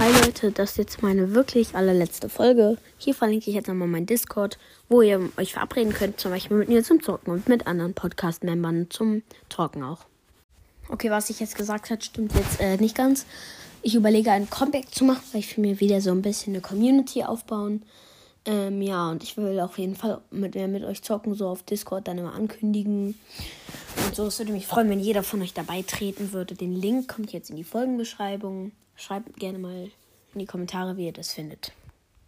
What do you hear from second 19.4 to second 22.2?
auf jeden Fall mit, mit euch zocken, so auf Discord dann